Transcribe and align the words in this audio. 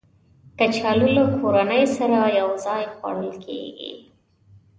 کچالو 0.57 1.07
له 1.15 1.23
کورنۍ 1.39 1.83
سره 1.97 2.19
یو 2.41 2.49
ځای 2.65 2.83
خوړل 2.95 3.31
کېږي 3.45 3.93